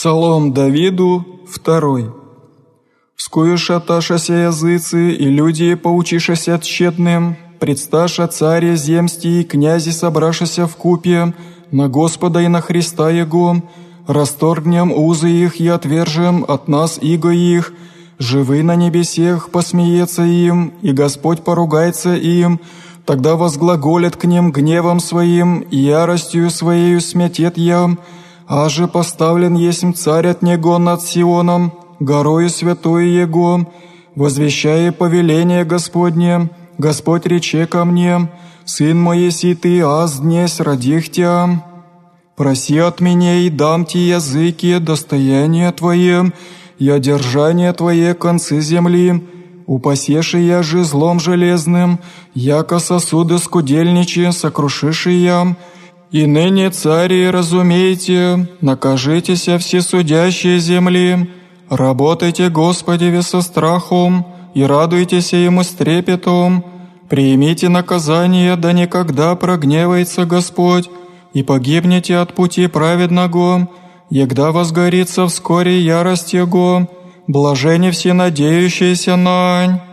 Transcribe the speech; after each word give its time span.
Псалом 0.00 0.54
Давиду, 0.54 1.26
второй. 1.46 2.10
«Вскую 3.16 3.58
шаташася 3.58 4.48
языцы, 4.48 5.12
и 5.12 5.26
люди 5.28 5.74
поучишася 5.74 6.58
тщетным, 6.58 7.36
предсташа 7.58 8.26
царе 8.26 8.76
земсти 8.76 9.42
и 9.42 9.44
князи 9.44 9.90
собрашася 9.90 10.66
в 10.66 10.74
купе, 10.76 11.34
на 11.70 11.90
Господа 11.90 12.40
и 12.40 12.48
на 12.48 12.62
Христа 12.62 13.10
Его, 13.10 13.56
расторгнем 14.06 14.90
узы 14.90 15.28
их 15.28 15.60
и 15.60 15.68
отвержем 15.68 16.46
от 16.48 16.66
нас 16.66 16.98
иго 17.02 17.32
их, 17.32 17.74
живы 18.18 18.62
на 18.62 18.76
небесех 18.76 19.50
посмеется 19.50 20.22
им, 20.22 20.72
и 20.80 20.92
Господь 20.92 21.44
поругается 21.44 22.14
им, 22.14 22.58
тогда 23.04 23.36
возглаголят 23.36 24.16
к 24.16 24.24
ним 24.24 24.50
гневом 24.50 24.98
своим, 24.98 25.60
и 25.60 25.76
яростью 25.76 26.48
своею 26.48 27.02
смятет 27.02 27.58
ям, 27.58 27.98
Аже 28.50 28.88
поставлен 28.88 29.54
есмь 29.54 29.92
царь 29.92 30.26
от 30.26 30.42
него 30.42 30.76
над 30.78 31.02
Сионом, 31.02 31.72
горою 32.00 32.50
святой 32.50 33.08
Его, 33.08 33.70
возвещая 34.16 34.90
повеление 34.90 35.64
Господне, 35.64 36.50
Господь 36.76 37.26
рече 37.26 37.66
ко 37.68 37.84
мне, 37.84 38.28
Сын 38.64 39.08
еси 39.12 39.54
ты, 39.54 39.82
аз 39.82 40.18
днесь 40.18 40.58
родих 40.58 41.12
тя. 41.12 41.62
Проси 42.36 42.78
от 42.78 43.00
меня 43.00 43.38
и 43.38 43.50
дам 43.50 43.84
ти 43.84 43.98
языки, 43.98 44.80
достояние 44.80 45.70
Твое, 45.70 46.32
и 46.80 46.90
одержание 46.90 47.72
Твое 47.72 48.14
концы 48.14 48.60
земли, 48.60 49.22
упасеши 49.66 50.38
я 50.38 50.64
же 50.64 50.82
злом 50.82 51.20
железным, 51.20 52.00
яко 52.34 52.80
сосуды 52.80 53.38
скудельничи, 53.38 54.32
сокрушиши 54.32 55.12
я, 55.12 55.54
и 56.12 56.26
ныне, 56.26 56.70
цари, 56.70 57.30
разумейте, 57.30 58.48
накажитеся 58.60 59.58
все 59.58 59.80
судящие 59.80 60.58
земли, 60.58 61.30
работайте, 61.68 62.48
Господи, 62.48 63.20
со 63.20 63.40
страхом, 63.42 64.26
и 64.54 64.64
радуйтесь 64.64 65.32
ему 65.32 65.62
с 65.62 65.68
трепетом, 65.68 66.64
примите 67.08 67.68
наказание, 67.68 68.56
да 68.56 68.72
никогда 68.72 69.36
прогневается 69.36 70.24
Господь, 70.24 70.90
и 71.32 71.44
погибнете 71.44 72.16
от 72.16 72.34
пути 72.34 72.66
праведного, 72.66 73.68
егда 74.10 74.50
возгорится 74.50 75.28
вскоре 75.28 75.80
ярость 75.80 76.32
Его, 76.32 76.88
блажени 77.28 77.90
все 77.90 78.12
надеющиеся 78.14 79.14
нань». 79.14 79.89